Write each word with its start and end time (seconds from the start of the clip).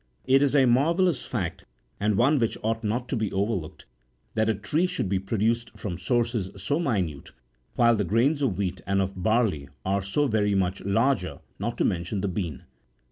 It 0.25 0.41
is 0.41 0.55
a 0.55 0.65
marvellous 0.65 1.23
fact, 1.23 1.63
and 1.99 2.17
one 2.17 2.39
which 2.39 2.57
ought 2.63 2.83
not 2.83 3.07
to 3.09 3.15
be 3.15 3.31
overlooked, 3.31 3.85
that 4.33 4.49
a 4.49 4.55
tree 4.55 4.87
should 4.87 5.07
be 5.07 5.19
produced 5.19 5.77
from 5.77 5.99
sources 5.99 6.49
so 6.59 6.79
minute, 6.79 7.29
while 7.75 7.95
the 7.95 8.03
grains 8.03 8.41
of 8.41 8.57
wheat 8.57 8.81
and 8.87 8.99
of 8.99 9.21
barley 9.21 9.69
are 9.85 10.01
so 10.01 10.25
very 10.25 10.55
much 10.55 10.81
larger, 10.83 11.37
not 11.59 11.77
to 11.77 11.85
mention 11.85 12.21
the 12.21 12.27
bean. 12.27 12.63